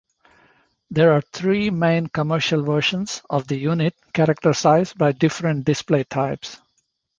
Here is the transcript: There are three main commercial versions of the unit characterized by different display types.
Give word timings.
There 0.89 1.13
are 1.13 1.21
three 1.21 1.69
main 1.69 2.07
commercial 2.07 2.63
versions 2.63 3.21
of 3.29 3.47
the 3.47 3.55
unit 3.59 3.95
characterized 4.13 4.97
by 4.97 5.11
different 5.11 5.63
display 5.63 6.05
types. 6.05 6.57